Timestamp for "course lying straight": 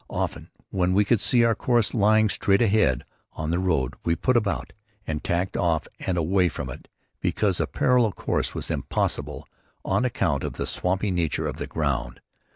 1.53-2.63